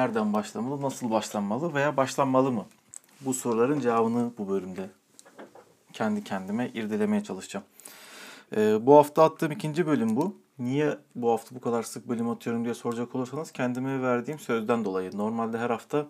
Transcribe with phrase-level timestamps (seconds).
[0.00, 2.66] nereden başlamalı, nasıl başlanmalı veya başlanmalı mı?
[3.20, 4.90] Bu soruların cevabını bu bölümde
[5.92, 7.64] kendi kendime irdelemeye çalışacağım.
[8.56, 10.36] Ee, bu hafta attığım ikinci bölüm bu.
[10.58, 15.18] Niye bu hafta bu kadar sık bölüm atıyorum diye soracak olursanız kendime verdiğim sözden dolayı.
[15.18, 16.06] Normalde her hafta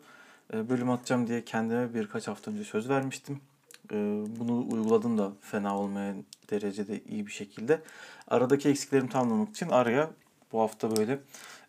[0.55, 3.41] e, bölüm atacağım diye kendime birkaç hafta önce söz vermiştim.
[3.93, 3.97] E,
[4.41, 7.81] bunu uyguladım da fena olmayan derecede iyi bir şekilde.
[8.29, 10.11] Aradaki eksiklerimi tamamlamak için araya
[10.53, 11.19] bu hafta böyle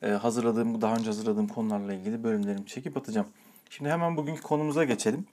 [0.09, 3.27] hazırladığım, daha önce hazırladığım konularla ilgili bölümlerimi çekip atacağım.
[3.69, 5.25] Şimdi hemen bugünkü konumuza geçelim.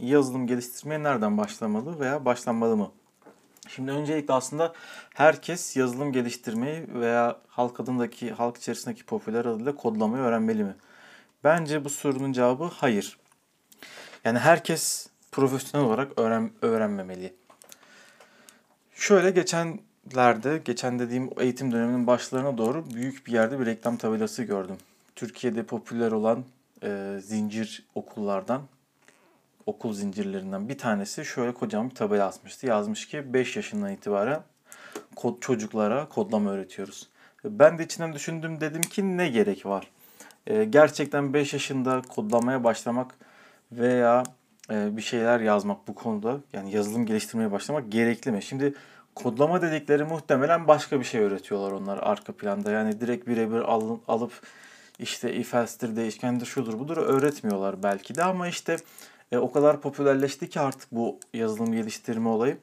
[0.00, 2.90] Yazılım geliştirmeye nereden başlamalı veya başlanmalı mı?
[3.68, 4.72] Şimdi öncelikle aslında
[5.14, 10.74] herkes yazılım geliştirmeyi veya halk adındaki halk içerisindeki popüler adıyla kodlamayı öğrenmeli mi?
[11.44, 13.18] Bence bu sorunun cevabı hayır.
[14.24, 17.34] Yani herkes profesyonel olarak öğren öğrenmemeli.
[18.94, 19.30] Şöyle
[20.08, 24.76] geçenlerde, geçen dediğim eğitim döneminin başlarına doğru büyük bir yerde bir reklam tabelası gördüm.
[25.16, 26.44] Türkiye'de popüler olan
[26.82, 28.62] e, zincir okullardan,
[29.66, 32.66] okul zincirlerinden bir tanesi şöyle kocaman bir tabela asmıştı.
[32.66, 34.42] Yazmış ki 5 yaşından itibaren
[35.16, 37.08] kod, çocuklara kodlama öğretiyoruz.
[37.44, 39.90] Ben de içinden düşündüm dedim ki ne gerek var?
[40.46, 43.14] E, gerçekten 5 yaşında kodlamaya başlamak
[43.72, 44.22] veya
[44.70, 48.42] e, bir şeyler yazmak bu konuda yani yazılım geliştirmeye başlamak gerekli mi?
[48.42, 48.74] Şimdi
[49.22, 52.70] kodlama dedikleri muhtemelen başka bir şey öğretiyorlar onlar arka planda.
[52.70, 54.32] Yani direkt birebir al, alıp
[54.98, 58.76] işte if else'dir, değişkendir, şudur budur öğretmiyorlar belki de ama işte
[59.32, 62.58] e, o kadar popülerleşti ki artık bu yazılım geliştirme olayı.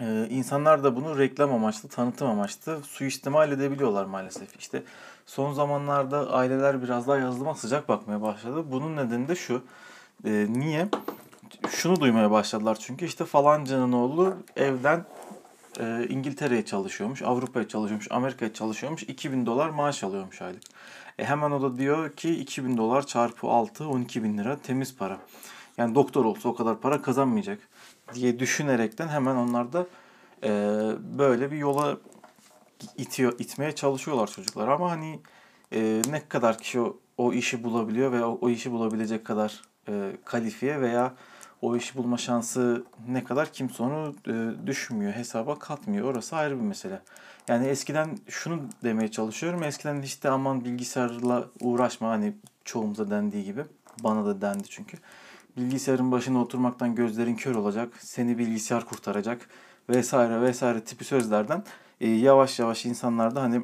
[0.00, 4.56] E, insanlar da bunu reklam amaçlı, tanıtım amaçlı suistimal edebiliyorlar maalesef.
[4.56, 4.82] İşte
[5.26, 8.64] son zamanlarda aileler biraz daha yazılıma sıcak bakmaya başladı.
[8.70, 9.62] Bunun nedeni de şu.
[10.24, 10.88] E, niye?
[11.70, 15.04] Şunu duymaya başladılar çünkü işte falancanın oğlu evden
[15.80, 20.62] e, İngiltere'ye çalışıyormuş, Avrupa'ya çalışıyormuş, Amerika'ya çalışıyormuş, 2000 dolar maaş alıyormuş aylık.
[21.18, 25.18] E hemen o da diyor ki 2000 dolar çarpı 6, 12 bin lira temiz para.
[25.78, 27.58] Yani doktor olsa o kadar para kazanmayacak
[28.14, 29.86] diye düşünerekten hemen onlar da
[30.44, 30.50] e,
[31.18, 31.96] böyle bir yola
[32.96, 34.68] itiyor, itmeye çalışıyorlar çocuklar.
[34.68, 35.20] Ama hani
[35.72, 40.12] e, ne kadar kişi o, o işi bulabiliyor ve o, o işi bulabilecek kadar e,
[40.24, 41.14] kalifiye veya
[41.62, 46.12] o işi bulma şansı ne kadar kimse onu e, düşünmüyor, hesaba katmıyor.
[46.12, 47.00] Orası ayrı bir mesele.
[47.48, 49.62] Yani eskiden şunu demeye çalışıyorum.
[49.62, 52.34] Eskiden işte aman bilgisayarla uğraşma hani
[52.64, 53.64] çoğumuza dendiği gibi.
[54.04, 54.96] Bana da dendi çünkü.
[55.56, 57.92] Bilgisayarın başına oturmaktan gözlerin kör olacak.
[57.98, 59.48] Seni bilgisayar kurtaracak
[59.88, 61.64] vesaire vesaire tipi sözlerden
[62.00, 63.62] e, yavaş yavaş insanlar da hani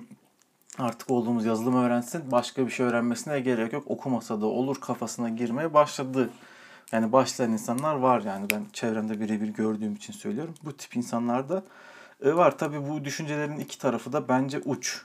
[0.79, 3.85] artık olduğumuz yazılım öğrensin başka bir şey öğrenmesine gerek yok.
[3.87, 6.31] Okumasa da olur kafasına girmeye başladı.
[6.93, 10.55] Yani başlayan insanlar var yani ben çevremde birebir gördüğüm için söylüyorum.
[10.65, 11.63] Bu tip insanlar da
[12.25, 12.59] e, var.
[12.59, 15.03] Tabi bu düşüncelerin iki tarafı da bence uç.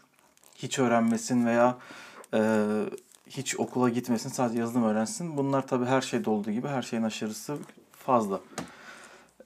[0.55, 1.77] Hiç öğrenmesin veya
[2.33, 2.65] e,
[3.29, 5.37] hiç okula gitmesin sadece yazılım öğrensin.
[5.37, 7.57] Bunlar tabi her şeyde olduğu gibi her şeyin aşırısı
[7.91, 8.39] fazla.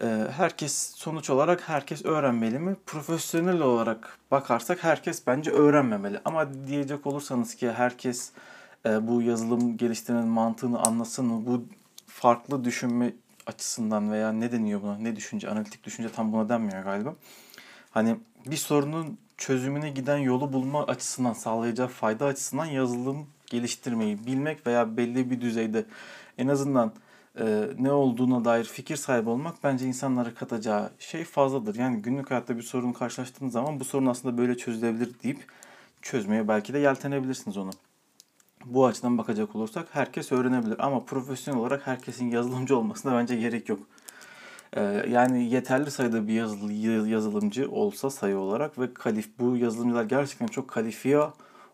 [0.02, 2.76] E, herkes sonuç olarak herkes öğrenmeli mi?
[2.86, 6.22] Profesyonel olarak bakarsak herkes bence öğrenmemeli.
[6.26, 8.32] Ama diyecek olursanız ki herkes
[8.86, 11.46] e, bu yazılım geliştirmenin mantığını anlasın mı?
[11.46, 11.64] Bu
[12.14, 13.14] farklı düşünme
[13.48, 14.98] açısından veya ne deniyor buna?
[14.98, 15.50] Ne düşünce?
[15.50, 17.16] Analitik düşünce tam buna denmiyor galiba.
[17.92, 24.98] Hani bir sorunun çözümüne giden yolu bulma açısından sağlayacağı fayda açısından yazılım geliştirmeyi bilmek veya
[24.98, 25.86] belli bir düzeyde
[26.38, 26.94] en azından
[27.40, 31.76] e, ne olduğuna dair fikir sahibi olmak bence insanlara katacağı şey fazladır.
[31.76, 35.46] Yani günlük hayatta bir sorun karşılaştığınız zaman bu sorun aslında böyle çözülebilir deyip
[36.02, 37.72] çözmeye belki de yeltenebilirsiniz onu.
[38.66, 43.80] Bu açıdan bakacak olursak herkes öğrenebilir ama profesyonel olarak herkesin yazılımcı olmasına bence gerek yok.
[44.74, 46.74] Ee, yani yeterli sayıda bir yazılı,
[47.10, 51.20] yazılımcı olsa sayı olarak ve kalif bu yazılımcılar gerçekten çok kalifiye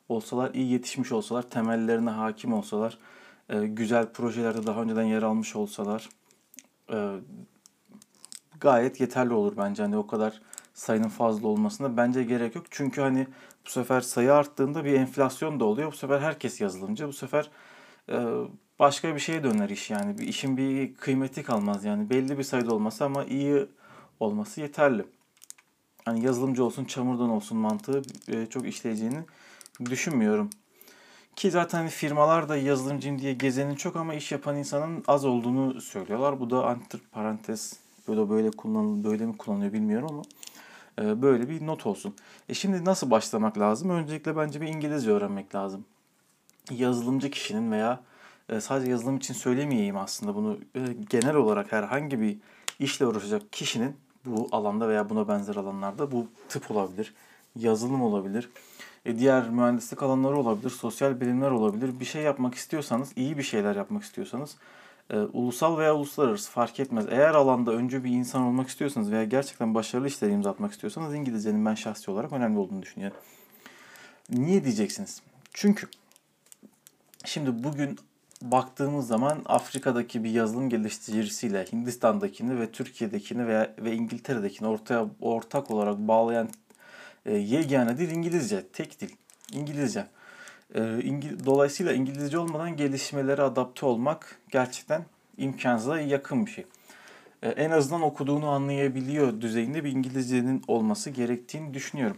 [0.10, 2.98] olsalar, iyi yetişmiş olsalar, temellerine hakim olsalar,
[3.50, 6.10] e, güzel projelerde daha önceden yer almış olsalar
[6.92, 7.12] e,
[8.60, 9.84] gayet yeterli olur bence.
[9.84, 10.42] Hani o kadar
[10.78, 12.66] sayının fazla olmasına bence gerek yok.
[12.70, 13.28] Çünkü hani
[13.66, 15.92] bu sefer sayı arttığında bir enflasyon da oluyor.
[15.92, 17.08] Bu sefer herkes yazılımcı.
[17.08, 17.50] Bu sefer
[18.10, 18.16] e,
[18.80, 20.18] başka bir şeye döner iş yani.
[20.18, 22.10] Bir işin bir kıymeti kalmaz yani.
[22.10, 23.66] Belli bir sayıda olması ama iyi
[24.20, 25.06] olması yeterli.
[26.06, 29.20] Hani yazılımcı olsun, çamurdan olsun mantığı e, çok işleyeceğini
[29.86, 30.50] düşünmüyorum.
[31.36, 36.40] Ki zaten firmalar da yazılımcıyım diye gezenin çok ama iş yapan insanın az olduğunu söylüyorlar.
[36.40, 40.24] Bu da antır parantez böyle böyle kullanılıyor, böyle mi kullanılıyor bilmiyorum ama
[40.98, 42.16] böyle bir not olsun.
[42.50, 43.90] E şimdi nasıl başlamak lazım?
[43.90, 45.86] Öncelikle bence bir İngilizce öğrenmek lazım.
[46.72, 48.00] Yazılımcı kişinin veya
[48.50, 50.80] e, sadece yazılım için söylemeyeyim aslında bunu e,
[51.10, 52.38] genel olarak herhangi bir
[52.80, 53.96] işle uğraşacak kişinin
[54.26, 57.14] bu alanda veya buna benzer alanlarda bu tıp olabilir,
[57.56, 58.50] yazılım olabilir,
[59.06, 62.00] E, diğer mühendislik alanları olabilir, sosyal bilimler olabilir.
[62.00, 64.56] Bir şey yapmak istiyorsanız, iyi bir şeyler yapmak istiyorsanız
[65.10, 67.06] e, ulusal veya uluslararası fark etmez.
[67.10, 71.66] Eğer alanda öncü bir insan olmak istiyorsanız veya gerçekten başarılı işler imza atmak istiyorsanız İngilizcenin
[71.66, 73.18] ben şahsi olarak önemli olduğunu düşünüyorum.
[74.30, 75.22] Niye diyeceksiniz?
[75.54, 75.88] Çünkü
[77.26, 78.00] şimdi bugün
[78.42, 85.98] baktığımız zaman Afrika'daki bir yazılım geliştiricisiyle Hindistan'dakini ve Türkiye'dekini veya ve İngiltere'dekini ortaya ortak olarak
[85.98, 86.50] bağlayan
[87.26, 89.10] e, yegane dil İngilizce, tek dil
[89.52, 90.08] İngilizce.
[90.76, 95.06] E, İngil Dolayısıyla İngilizce olmadan gelişmelere adapte olmak gerçekten
[95.38, 96.66] imkansıza yakın bir şey.
[97.44, 102.18] E, en azından okuduğunu anlayabiliyor düzeyinde bir İngilizcenin olması gerektiğini düşünüyorum.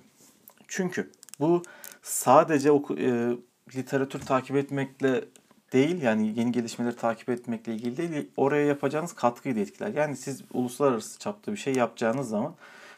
[0.67, 1.63] Çünkü bu
[2.01, 3.35] sadece oku, e,
[3.75, 5.25] literatür takip etmekle
[5.73, 9.93] değil yani yeni gelişmeleri takip etmekle ilgili değil oraya yapacağınız katkıyı da etkiler.
[9.93, 12.55] Yani siz uluslararası çapta bir şey yapacağınız zaman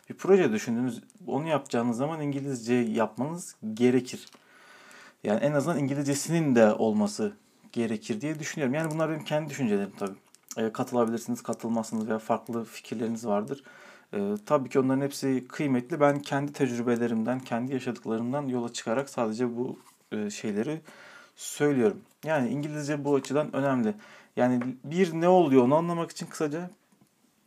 [0.10, 4.28] bir proje düşündüğünüz onu yapacağınız zaman İngilizce yapmanız gerekir.
[5.24, 7.34] Yani en azından İngilizcesinin de olması
[7.72, 8.74] gerekir diye düşünüyorum.
[8.74, 10.18] Yani bunlar benim kendi düşüncelerim tabii.
[10.58, 13.64] E, katılabilirsiniz, katılmazsınız veya farklı fikirleriniz vardır.
[14.14, 16.00] E, tabii ki onların hepsi kıymetli.
[16.00, 19.80] Ben kendi tecrübelerimden, kendi yaşadıklarımdan yola çıkarak sadece bu
[20.12, 20.82] e, şeyleri
[21.36, 22.02] söylüyorum.
[22.26, 23.94] Yani İngilizce bu açıdan önemli.
[24.36, 26.70] Yani bir ne oluyor onu anlamak için kısaca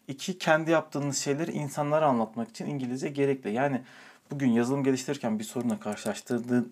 [0.09, 3.53] iki kendi yaptığınız şeyleri insanlara anlatmak için İngilizce gerekli.
[3.53, 3.82] Yani
[4.31, 5.79] bugün yazılım geliştirirken bir sorunla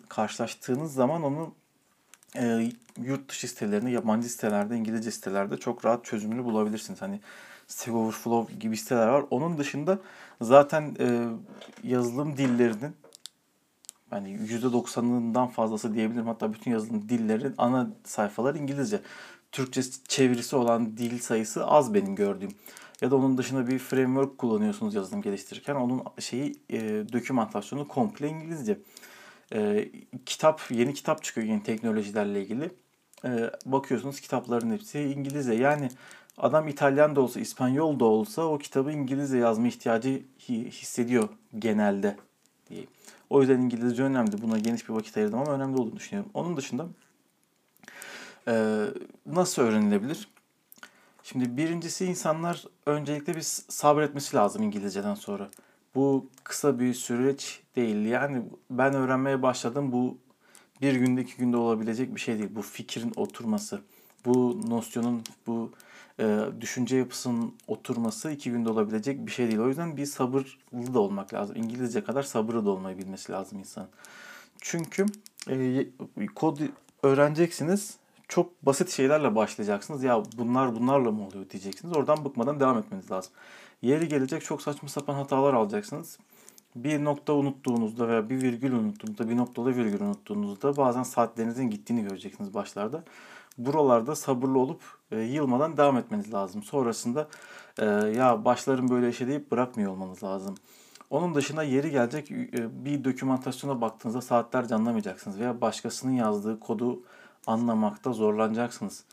[0.08, 1.54] karşılaştığınız zaman onu
[2.36, 2.72] e,
[3.02, 7.02] yurt dışı sitelerinde, yabancı sitelerde, İngilizce sitelerde çok rahat çözümünü bulabilirsiniz.
[7.02, 7.20] Hani
[7.68, 9.24] Stack Overflow gibi siteler var.
[9.30, 9.98] Onun dışında
[10.40, 11.28] zaten e,
[11.82, 12.96] yazılım dillerinin
[14.12, 16.26] yani %90'ından fazlası diyebilirim.
[16.26, 19.00] Hatta bütün yazılım dillerin ana sayfaları İngilizce.
[19.52, 22.50] Türkçe çevirisi olan dil sayısı az benim gördüğüm.
[23.02, 26.80] Ya da onun dışında bir framework kullanıyorsunuz yazılım geliştirirken onun şeyi e,
[27.12, 28.78] dokümantasyonu komple İngilizce.
[29.54, 29.90] E,
[30.26, 32.70] kitap yeni kitap çıkıyor yeni teknolojilerle ilgili.
[33.24, 35.54] E, bakıyorsunuz kitapların hepsi İngilizce.
[35.54, 35.90] Yani
[36.38, 41.28] adam İtalyan da olsa İspanyol da olsa o kitabı İngilizce yazma ihtiyacı hissediyor
[41.58, 42.16] genelde
[42.68, 42.90] diyeyim.
[43.30, 44.42] O yüzden İngilizce önemli.
[44.42, 46.30] Buna geniş bir vakit ayırdım ama önemli olduğunu düşünüyorum.
[46.34, 46.86] Onun dışında
[48.48, 48.86] e,
[49.26, 50.28] nasıl öğrenilebilir?
[51.24, 55.50] Şimdi birincisi insanlar öncelikle bir sabretmesi lazım İngilizceden sonra.
[55.94, 58.06] Bu kısa bir süreç değil.
[58.06, 59.92] Yani ben öğrenmeye başladım.
[59.92, 60.18] Bu
[60.82, 62.50] bir günde iki günde olabilecek bir şey değil.
[62.52, 63.80] Bu fikrin oturması,
[64.24, 65.70] bu nosyonun, bu
[66.20, 69.58] e, düşünce yapısının oturması iki günde olabilecek bir şey değil.
[69.58, 71.56] O yüzden bir sabırlı da olmak lazım.
[71.56, 73.88] İngilizce kadar sabırlı da olmayı bilmesi lazım insan.
[74.60, 75.06] Çünkü
[75.48, 75.86] e,
[76.34, 76.58] kod
[77.02, 77.96] öğreneceksiniz.
[78.32, 80.02] Çok basit şeylerle başlayacaksınız.
[80.02, 81.96] Ya bunlar bunlarla mı oluyor diyeceksiniz.
[81.96, 83.32] Oradan bıkmadan devam etmeniz lazım.
[83.82, 86.18] Yeri gelecek çok saçma sapan hatalar alacaksınız.
[86.76, 92.54] Bir nokta unuttuğunuzda veya bir virgül unuttuğunuzda, bir noktada virgül unuttuğunuzda bazen saatlerinizin gittiğini göreceksiniz
[92.54, 93.04] başlarda
[93.58, 94.80] buralarda sabırlı olup
[95.10, 96.62] e, yılmadan devam etmeniz lazım.
[96.62, 97.28] Sonrasında
[97.78, 97.84] e,
[98.16, 100.54] ya başlarım böyle işe deyip bırakmıyor olmanız lazım.
[101.10, 107.02] Onun dışında yeri gelecek e, bir dokümantasyona baktığınızda saatlerce anlamayacaksınız veya başkasının yazdığı kodu
[107.46, 109.04] anlamakta zorlanacaksınız.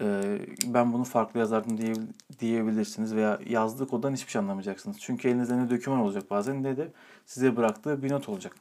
[0.00, 1.94] E, ben bunu farklı yazardım diye,
[2.40, 4.96] diyebilirsiniz veya yazdığı koddan hiçbir şey anlamayacaksınız.
[5.00, 6.92] Çünkü elinizde ne doküman olacak bazen ne de
[7.26, 8.56] size bıraktığı bir not olacak.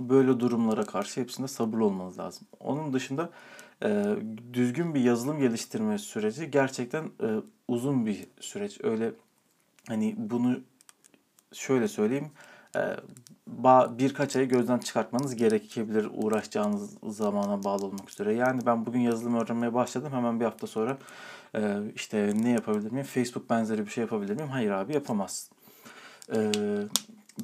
[0.00, 2.46] Böyle durumlara karşı hepsinde sabırlı olmanız lazım.
[2.60, 3.30] Onun dışında
[3.82, 4.16] e,
[4.52, 7.28] düzgün bir yazılım geliştirme süreci gerçekten e,
[7.68, 8.80] uzun bir süreç.
[8.82, 9.12] Öyle
[9.88, 10.60] hani bunu
[11.52, 12.30] şöyle söyleyeyim
[12.76, 12.80] e,
[13.98, 18.34] birkaç ay gözden çıkartmanız gerekebilir uğraşacağınız zamana bağlı olmak üzere.
[18.34, 20.98] Yani ben bugün yazılım öğrenmeye başladım hemen bir hafta sonra
[21.94, 23.06] işte ne yapabilir miyim?
[23.06, 24.48] Facebook benzeri bir şey yapabilir miyim?
[24.48, 25.56] Hayır abi yapamazsın.
[26.34, 26.52] E,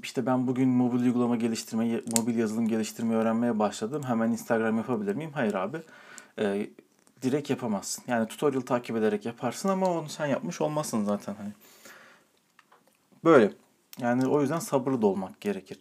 [0.03, 4.03] işte ben bugün mobil uygulama geliştirme, mobil yazılım geliştirmeyi öğrenmeye başladım.
[4.07, 5.31] Hemen Instagram yapabilir miyim?
[5.35, 5.79] Hayır abi
[7.23, 8.05] direkt yapamazsın.
[8.07, 11.35] Yani tutorial takip ederek yaparsın ama onu sen yapmış olmazsın zaten.
[11.35, 11.53] Hani.
[13.25, 13.53] Böyle.
[14.01, 15.81] Yani o yüzden sabırlı da olmak gerekir.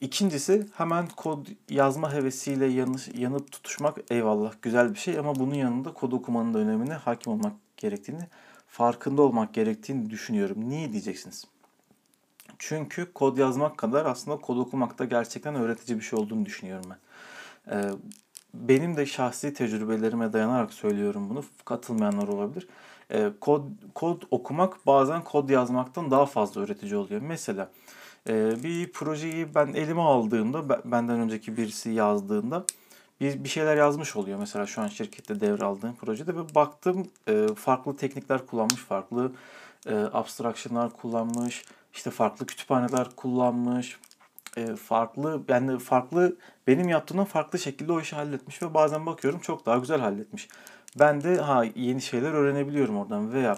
[0.00, 5.92] İkincisi hemen kod yazma hevesiyle yanış, yanıp tutuşmak eyvallah güzel bir şey ama bunun yanında
[5.92, 8.22] kod okumanın da önemine hakim olmak gerektiğini,
[8.68, 10.68] farkında olmak gerektiğini düşünüyorum.
[10.68, 11.44] Niye diyeceksiniz?
[12.58, 16.98] Çünkü kod yazmak kadar aslında kod okumak da gerçekten öğretici bir şey olduğunu düşünüyorum ben.
[17.76, 17.90] Ee,
[18.54, 21.44] benim de şahsi tecrübelerime dayanarak söylüyorum bunu.
[21.64, 22.68] Katılmayanlar olabilir.
[23.12, 23.62] E, kod,
[23.94, 27.20] kod okumak bazen kod yazmaktan daha fazla öğretici oluyor.
[27.20, 27.70] Mesela
[28.28, 32.64] e, bir projeyi ben elime aldığımda, benden önceki birisi yazdığında
[33.20, 34.38] bir, bir şeyler yazmış oluyor.
[34.38, 39.32] Mesela şu an şirkette devraldığım projede ve baktım e, farklı teknikler kullanmış, farklı
[39.86, 41.64] e, abstraction'lar kullanmış,
[41.94, 43.98] işte farklı kütüphaneler kullanmış,
[44.56, 46.36] e, farklı yani farklı
[46.66, 50.48] benim yaptığımdan farklı şekilde o işi halletmiş ve bazen bakıyorum çok daha güzel halletmiş.
[50.98, 53.56] Ben de ha yeni şeyler öğrenebiliyorum oradan veya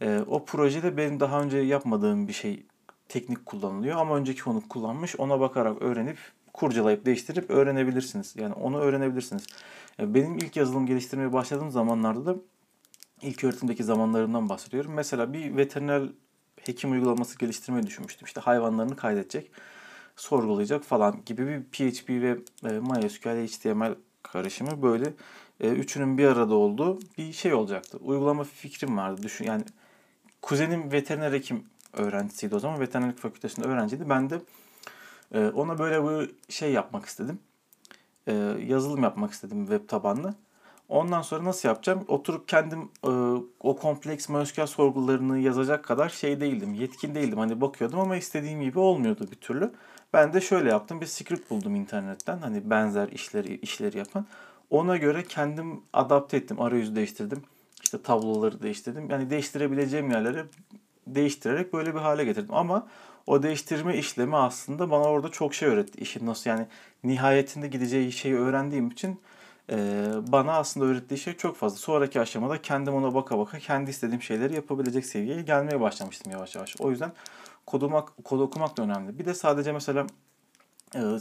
[0.00, 2.66] e, o projede benim daha önce yapmadığım bir şey
[3.08, 6.18] teknik kullanılıyor ama önceki onu kullanmış ona bakarak öğrenip
[6.52, 8.36] kurcalayıp değiştirip öğrenebilirsiniz.
[8.36, 9.46] Yani onu öğrenebilirsiniz.
[10.00, 12.36] E, benim ilk yazılım geliştirmeye başladığım zamanlarda da
[13.22, 14.92] ilk öğretimdeki zamanlarımdan bahsediyorum.
[14.94, 16.02] Mesela bir veteriner
[16.60, 18.26] hekim uygulaması geliştirmeyi düşünmüştüm.
[18.26, 19.50] İşte hayvanlarını kaydedecek,
[20.16, 25.12] sorgulayacak falan gibi bir PHP ve e, MySQL, HTML karışımı böyle
[25.60, 27.98] e, üçünün bir arada olduğu bir şey olacaktı.
[27.98, 29.22] Uygulama fikrim vardı.
[29.22, 29.64] Düşün yani
[30.42, 32.80] kuzenim veteriner hekim öğrencisiydi o zaman.
[32.80, 34.10] Veterinerlik fakültesinde öğrenciydi.
[34.10, 34.40] Ben de
[35.34, 37.38] e, ona böyle bir şey yapmak istedim.
[38.26, 38.32] E,
[38.66, 40.34] yazılım yapmak istedim web tabanlı.
[40.88, 42.04] Ondan sonra nasıl yapacağım?
[42.08, 43.08] Oturup kendim e,
[43.60, 46.74] o kompleks MySQL sorgularını yazacak kadar şey değildim.
[46.74, 47.38] Yetkin değildim.
[47.38, 49.72] Hani bakıyordum ama istediğim gibi olmuyordu bir türlü.
[50.12, 51.00] Ben de şöyle yaptım.
[51.00, 52.38] Bir script buldum internetten.
[52.38, 54.26] Hani benzer işleri işleri yapan.
[54.70, 56.60] Ona göre kendim adapte ettim.
[56.60, 57.42] Arayüzü değiştirdim.
[57.84, 59.10] İşte tabloları değiştirdim.
[59.10, 60.44] Yani değiştirebileceğim yerleri
[61.06, 62.54] değiştirerek böyle bir hale getirdim.
[62.54, 62.86] Ama
[63.26, 66.00] o değiştirme işlemi aslında bana orada çok şey öğretti.
[66.00, 66.66] İşin nasıl yani
[67.04, 69.20] nihayetinde gideceği şeyi öğrendiğim için
[70.32, 71.76] bana aslında öğrettiği şey çok fazla.
[71.76, 76.76] Sonraki aşamada kendim ona baka baka kendi istediğim şeyleri yapabilecek seviyeye gelmeye başlamıştım yavaş yavaş.
[76.78, 77.12] O yüzden
[77.66, 79.18] kod okumak, kod okumak da önemli.
[79.18, 80.06] Bir de sadece mesela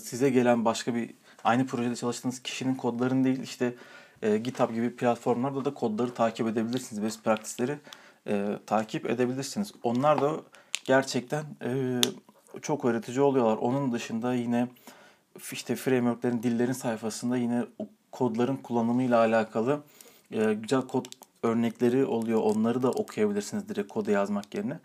[0.02, 1.14] size gelen başka bir
[1.46, 3.76] aynı projede çalıştığınız kişinin kodlarını değil işte
[4.22, 7.04] e, GitHub gibi platformlarda da kodları takip edebilirsiniz.
[7.04, 7.80] Best practice'leri
[8.28, 9.72] e, takip edebilirsiniz.
[9.84, 10.32] Onlar da
[10.84, 12.02] gerçekten e,
[12.62, 13.58] çok öğretici oluyorlar.
[13.58, 14.68] Onun dışında yine
[15.52, 17.66] işte frameworklerin, dillerin sayfasında yine
[18.12, 19.82] kodların kullanımıyla alakalı
[20.32, 21.06] e, güzel kod
[21.44, 22.42] örnekleri oluyor.
[22.44, 24.80] Onları da okuyabilirsiniz direkt kodu yazmak yerine.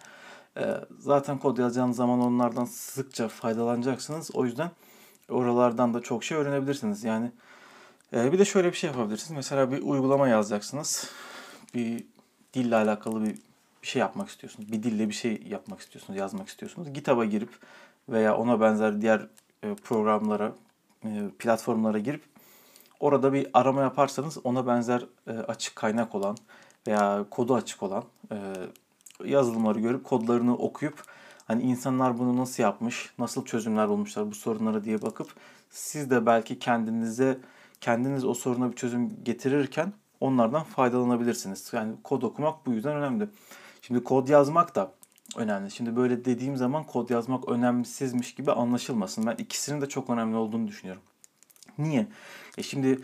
[0.56, 4.30] E, zaten kod yazacağınız zaman onlardan sıkça faydalanacaksınız.
[4.34, 4.70] O yüzden
[5.30, 7.04] oralardan da çok şey öğrenebilirsiniz.
[7.04, 7.30] Yani
[8.14, 9.36] e, bir de şöyle bir şey yapabilirsiniz.
[9.36, 11.10] Mesela bir uygulama yazacaksınız.
[11.74, 12.04] Bir
[12.54, 13.36] dille alakalı bir
[13.82, 14.72] bir şey yapmak istiyorsunuz.
[14.72, 16.92] Bir dille bir şey yapmak istiyorsunuz, yazmak istiyorsunuz.
[16.92, 17.50] GitHub'a girip
[18.08, 19.26] veya ona benzer diğer
[19.62, 20.52] e, programlara,
[21.04, 21.08] e,
[21.38, 22.22] platformlara girip
[23.00, 26.36] orada bir arama yaparsanız ona benzer e, açık kaynak olan
[26.86, 28.04] veya kodu açık olan
[29.24, 31.04] yazılımları görüp kodlarını okuyup
[31.50, 35.34] hani insanlar bunu nasıl yapmış, nasıl çözümler bulmuşlar bu sorunlara diye bakıp
[35.70, 37.38] siz de belki kendinize
[37.80, 41.70] kendiniz o soruna bir çözüm getirirken onlardan faydalanabilirsiniz.
[41.72, 43.28] Yani kod okumak bu yüzden önemli.
[43.82, 44.92] Şimdi kod yazmak da
[45.36, 45.70] önemli.
[45.70, 49.26] Şimdi böyle dediğim zaman kod yazmak önemsizmiş gibi anlaşılmasın.
[49.26, 51.02] Ben ikisinin de çok önemli olduğunu düşünüyorum.
[51.78, 52.06] Niye?
[52.58, 53.00] E şimdi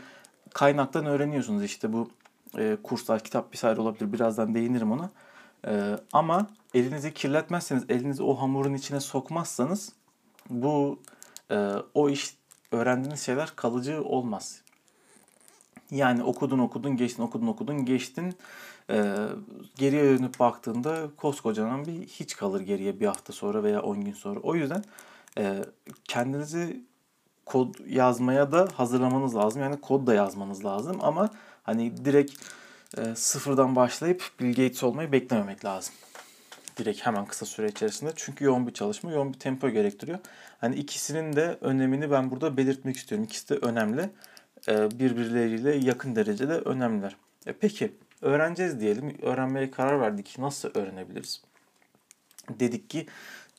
[0.55, 2.11] kaynaktan öğreniyorsunuz işte bu
[2.59, 4.13] e, kurslar, kitap vesaire olabilir.
[4.13, 5.11] Birazdan değinirim ona.
[5.67, 9.93] E, ama elinizi kirletmezseniz, elinizi o hamurun içine sokmazsanız
[10.51, 10.99] bu
[11.51, 12.37] e, o iş
[12.73, 14.61] öğrendiğiniz şeyler kalıcı olmaz.
[15.91, 18.35] Yani okudun okudun geçtin okudun okudun geçtin
[18.91, 19.15] e,
[19.77, 24.41] geriye dönüp baktığında koskocaman bir hiç kalır geriye bir hafta sonra veya 10 gün sonra.
[24.41, 24.85] O yüzden
[25.39, 25.65] e,
[26.05, 26.85] kendinizi
[27.47, 29.63] kod yazmaya da hazırlamanız lazım.
[29.63, 31.31] Yani kod da yazmanız lazım ama
[31.63, 32.33] hani direkt
[32.99, 35.95] e, sıfırdan başlayıp Bill Gates olmayı beklememek lazım.
[36.77, 38.13] Direkt hemen kısa süre içerisinde.
[38.17, 40.19] Çünkü yoğun bir çalışma, yoğun bir tempo gerektiriyor.
[40.61, 43.25] Hani ikisinin de önemini ben burada belirtmek istiyorum.
[43.25, 44.11] İkisi de önemli.
[44.69, 47.17] E, birbirleriyle yakın derecede önemliler.
[47.47, 49.19] E peki öğreneceğiz diyelim.
[49.23, 50.39] Öğrenmeye karar verdik.
[50.39, 51.43] Nasıl öğrenebiliriz?
[52.51, 53.07] Dedik ki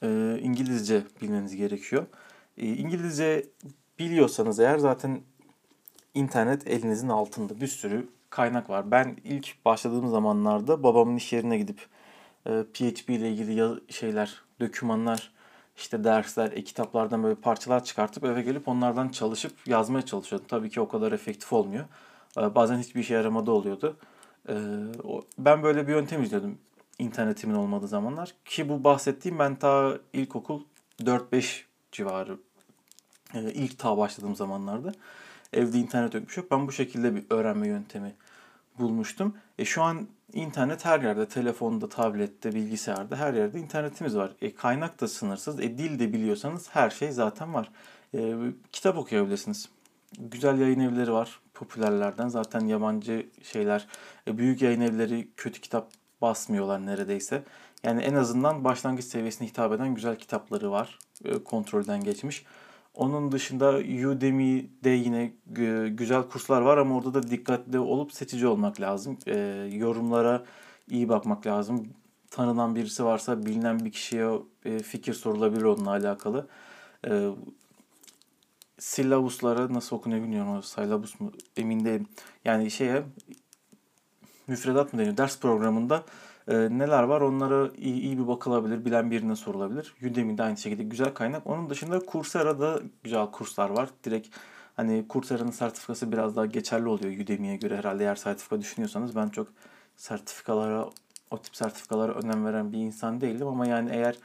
[0.04, 2.06] e, İngilizce bilmeniz gerekiyor.
[2.58, 3.46] E, İngilizce
[4.00, 5.22] biliyorsanız eğer zaten
[6.14, 8.08] internet elinizin altında bir sürü
[8.38, 8.92] kaynak var.
[8.92, 11.88] Ben ilk başladığım zamanlarda babamın iş yerine gidip
[12.46, 15.32] e, PHP ile ilgili şeyler, dokümanlar,
[15.78, 20.48] işte dersler, e-kitaplardan böyle parçalar çıkartıp eve gelip onlardan çalışıp yazmaya çalışıyordum.
[20.48, 21.86] Tabii ki o kadar efektif olmuyor.
[22.38, 23.98] E, bazen hiçbir işe yaramadı oluyordu.
[24.50, 24.56] E,
[25.38, 26.58] ben böyle bir yöntem izliyordum
[27.00, 28.34] internetimin olmadığı zamanlar.
[28.46, 30.62] Ki bu bahsettiğim ben ta ilkokul
[31.02, 32.38] 4-5 civarı
[33.34, 34.92] e, ilk ta başladığım zamanlarda.
[35.54, 36.52] Evde internet yokmuş yok.
[36.52, 38.14] Ben bu şekilde bir öğrenme yöntemi
[38.80, 39.38] bulmuştum.
[39.60, 44.32] E şu an internet her yerde, telefonda, tablette, bilgisayarda her yerde internetimiz var.
[44.42, 45.60] E kaynak da sınırsız.
[45.60, 47.72] E dil de biliyorsanız her şey zaten var.
[48.14, 48.36] E,
[48.72, 49.70] kitap okuyabilirsiniz.
[50.20, 52.28] Güzel yayın evleri var popülerlerden.
[52.28, 53.88] Zaten yabancı şeyler,
[54.28, 55.92] e, büyük yayın evleri kötü kitap
[56.22, 57.44] basmıyorlar neredeyse.
[57.84, 61.00] Yani en azından başlangıç seviyesine hitap eden güzel kitapları var.
[61.26, 62.46] E, kontrolden geçmiş.
[62.98, 63.78] Onun dışında
[64.10, 65.34] Udemy'de yine
[65.90, 69.18] güzel kurslar var ama orada da dikkatli olup seçici olmak lazım.
[69.28, 69.38] E,
[69.72, 70.46] yorumlara
[70.90, 71.88] iyi bakmak lazım.
[72.32, 74.30] Tanınan birisi varsa bilinen bir kişiye
[74.66, 76.48] e, fikir sorulabilir onunla alakalı.
[77.08, 77.30] e,
[78.80, 80.64] syllabuslara nasıl okunuyor bilmiyorum.
[80.64, 82.08] Syllabus mu emin değilim.
[82.46, 83.04] Yani şeye
[84.48, 85.18] müfredat mı deniyor?
[85.18, 86.04] Ders programında
[86.48, 88.86] e, neler var onlara iyi, iyi bir bakılabilir.
[88.86, 89.94] Bilen birine sorulabilir.
[90.12, 91.48] Udemy'de aynı şekilde güzel kaynak.
[91.48, 93.90] Onun dışında Coursera'da güzel kurslar var.
[94.04, 94.28] Direkt
[94.76, 99.16] hani Coursera'nın sertifikası biraz daha geçerli oluyor Udemy'ye göre herhalde eğer sertifika düşünüyorsanız.
[99.16, 99.48] Ben çok
[99.96, 100.90] sertifikalara
[101.32, 104.16] o tip sertifikalara önem veren bir insan değildim ama yani eğer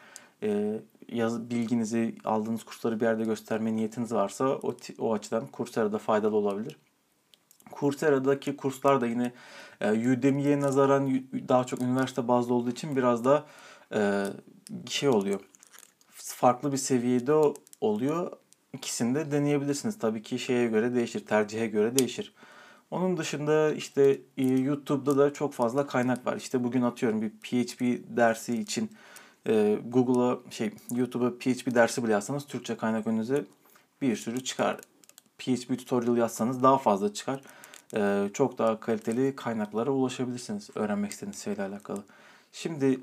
[0.42, 6.36] e, yaz, bilginizi aldığınız kursları bir yerde gösterme niyetiniz varsa o, o açıdan Coursera'da faydalı
[6.36, 6.76] olabilir.
[7.82, 9.32] Coursera'daki kurslar da yine
[9.80, 13.46] e, Udemy'ye nazaran daha çok üniversite bazlı olduğu için biraz da
[13.94, 14.26] e,
[14.88, 15.40] şey oluyor.
[16.10, 17.34] Farklı bir seviyede
[17.80, 18.32] oluyor.
[18.72, 19.98] İkisini de deneyebilirsiniz.
[19.98, 22.34] Tabii ki şeye göre değişir, tercihe göre değişir.
[22.90, 26.36] Onun dışında işte e, YouTube'da da çok fazla kaynak var.
[26.36, 27.80] İşte bugün atıyorum bir PHP
[28.16, 28.90] dersi için
[29.84, 33.44] Google'a şey YouTube'a PHP dersi bile yazsanız Türkçe kaynak önünüze
[34.02, 34.76] bir sürü çıkar.
[35.38, 37.40] PHP tutorial yazsanız daha fazla çıkar.
[37.96, 42.04] E, çok daha kaliteli kaynaklara ulaşabilirsiniz öğrenmek istediğiniz şeyle alakalı.
[42.52, 43.00] Şimdi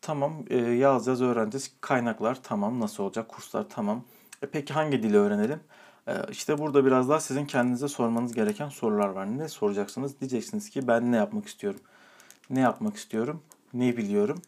[0.00, 1.72] tamam e, yazacağız öğreneceğiz.
[1.80, 3.28] Kaynaklar tamam nasıl olacak?
[3.28, 4.04] Kurslar tamam.
[4.42, 5.60] E, peki hangi dili öğrenelim?
[6.08, 9.38] E, işte burada biraz daha sizin kendinize sormanız gereken sorular var.
[9.38, 10.20] Ne soracaksınız?
[10.20, 11.80] Diyeceksiniz ki ben ne yapmak istiyorum?
[12.50, 13.42] Ne yapmak istiyorum?
[13.74, 14.42] Ne biliyorum?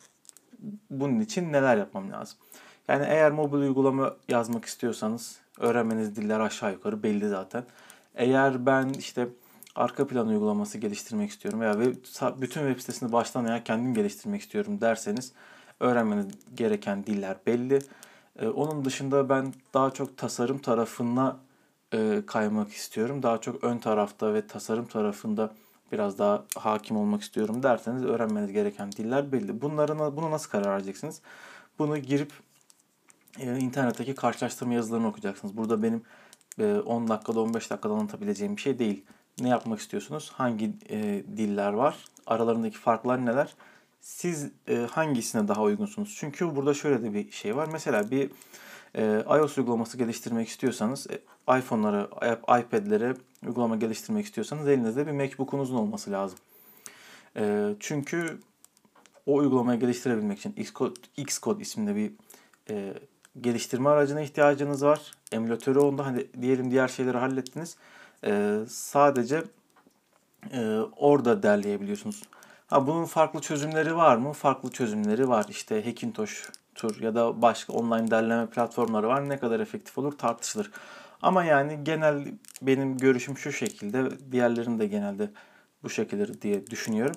[0.90, 2.38] bunun için neler yapmam lazım?
[2.88, 7.64] Yani eğer mobil uygulama yazmak istiyorsanız öğrenmeniz diller aşağı yukarı belli zaten.
[8.14, 9.28] Eğer ben işte
[9.78, 11.80] arka plan uygulaması geliştirmek istiyorum veya
[12.40, 15.32] bütün web sitesini baştan ayağa kendim geliştirmek istiyorum derseniz
[15.80, 17.78] öğrenmeniz gereken diller belli.
[18.38, 21.36] Ee, onun dışında ben daha çok tasarım tarafına
[21.94, 23.22] e, kaymak istiyorum.
[23.22, 25.54] Daha çok ön tarafta ve tasarım tarafında
[25.92, 29.62] biraz daha hakim olmak istiyorum derseniz öğrenmeniz gereken diller belli.
[29.62, 31.20] Bunları bunu nasıl karar vereceksiniz?
[31.78, 32.32] Bunu girip
[33.38, 35.56] e, internetteki karşılaştırma yazılarını okuyacaksınız.
[35.56, 36.02] Burada benim
[36.58, 39.04] e, 10 dakikada 15 dakikada anlatabileceğim bir şey değil.
[39.40, 40.32] Ne yapmak istiyorsunuz?
[40.34, 42.04] Hangi e, diller var?
[42.26, 43.54] Aralarındaki farklar neler?
[44.00, 46.16] Siz e, hangisine daha uygunsunuz?
[46.18, 47.68] Çünkü burada şöyle de bir şey var.
[47.72, 48.30] Mesela bir
[48.96, 51.18] e, iOS uygulaması geliştirmek istiyorsanız e,
[51.58, 52.08] iPhone'lara,
[52.60, 53.14] iPad'lere
[53.46, 56.38] uygulama geliştirmek istiyorsanız elinizde bir MacBook'unuzun olması lazım.
[57.36, 58.38] E, çünkü
[59.26, 62.12] o uygulamayı geliştirebilmek için Xcode, Xcode isimli bir
[62.70, 62.94] e,
[63.40, 65.12] geliştirme aracına ihtiyacınız var.
[65.32, 67.76] Emülatörü onda hani diyelim diğer şeyleri hallettiniz.
[68.26, 69.44] E, sadece
[70.52, 72.22] e, orada derleyebiliyorsunuz.
[72.66, 74.32] Ha bunun farklı çözümleri var mı?
[74.32, 75.46] Farklı çözümleri var.
[75.48, 79.28] İşte Hackintosh tur ya da başka online derleme platformları var.
[79.28, 80.70] Ne kadar efektif olur tartışılır.
[81.22, 82.24] Ama yani genel
[82.62, 84.32] benim görüşüm şu şekilde.
[84.32, 85.30] Diğerlerin de genelde
[85.82, 87.16] bu şekilde diye düşünüyorum.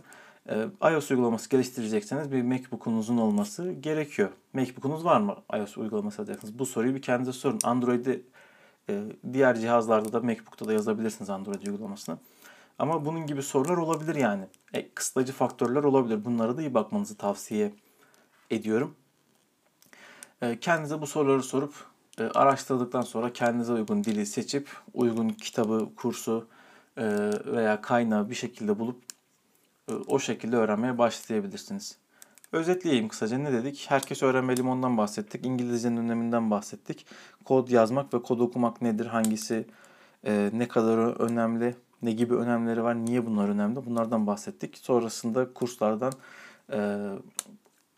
[0.49, 4.29] Ee, iOS uygulaması geliştirecekseniz bir MacBook'unuzun olması gerekiyor.
[4.53, 6.59] MacBook'unuz var mı iOS uygulaması alacaksınız?
[6.59, 7.59] Bu soruyu bir kendinize sorun.
[7.63, 8.21] Android'de
[8.89, 12.17] e, diğer cihazlarda da MacBook'ta da yazabilirsiniz Android uygulamasını.
[12.79, 14.47] Ama bunun gibi sorular olabilir yani.
[14.73, 16.25] E, kısıtlayıcı faktörler olabilir.
[16.25, 17.73] Bunlara da iyi bakmanızı tavsiye
[18.49, 18.95] ediyorum.
[20.41, 21.73] E, kendinize bu soruları sorup
[22.19, 26.47] e, araştırdıktan sonra kendinize uygun dili seçip uygun kitabı, kursu
[26.97, 27.05] e,
[27.45, 29.03] veya kaynağı bir şekilde bulup
[30.07, 32.00] o şekilde öğrenmeye başlayabilirsiniz.
[32.51, 33.85] Özetleyeyim kısaca ne dedik?
[33.89, 35.45] Herkes öğrenmeli ondan bahsettik.
[35.45, 37.05] İngilizcenin öneminden bahsettik.
[37.45, 39.05] Kod yazmak ve kod okumak nedir?
[39.05, 39.65] Hangisi
[40.53, 41.75] ne kadar önemli?
[42.01, 42.95] Ne gibi önemleri var?
[42.95, 43.85] Niye bunlar önemli?
[43.85, 44.77] Bunlardan bahsettik.
[44.77, 46.13] Sonrasında kurslardan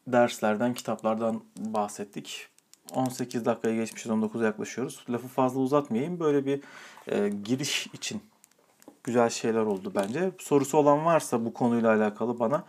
[0.08, 2.48] derslerden, kitaplardan bahsettik.
[2.96, 5.06] 18 dakikaya geçmişiz, 19'a yaklaşıyoruz.
[5.10, 6.20] Lafı fazla uzatmayayım.
[6.20, 6.62] Böyle bir
[7.08, 8.22] e, giriş için
[9.04, 10.32] güzel şeyler oldu bence.
[10.40, 12.64] Sorusu olan varsa bu konuyla alakalı bana e,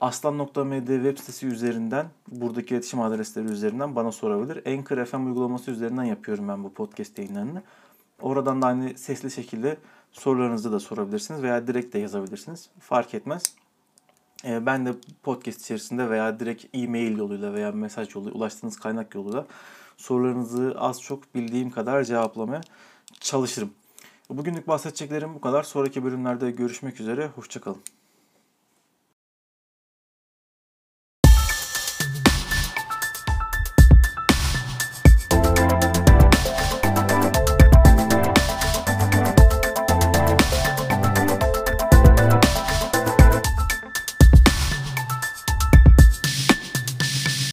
[0.00, 4.66] aslan.md web sitesi üzerinden, buradaki iletişim adresleri üzerinden bana sorabilir.
[4.66, 7.62] Anchor FM uygulaması üzerinden yapıyorum ben bu podcast yayınlarını.
[8.22, 9.76] Oradan da aynı sesli şekilde
[10.12, 12.70] sorularınızı da sorabilirsiniz veya direkt de yazabilirsiniz.
[12.80, 13.54] Fark etmez.
[14.44, 19.46] Ee, ben de podcast içerisinde veya direkt e-mail yoluyla veya mesaj yoluyla ulaştığınız kaynak yoluyla
[19.96, 22.60] sorularınızı az çok bildiğim kadar cevaplamaya
[23.20, 23.70] çalışırım.
[24.30, 25.62] Bugünlük bahsedeceklerim bu kadar.
[25.62, 27.26] Sonraki bölümlerde görüşmek üzere.
[27.26, 27.80] Hoşçakalın.